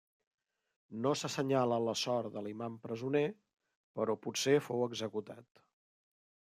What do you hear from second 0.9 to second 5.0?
No s'assenyala la sort de l'imam presoner, però potser fou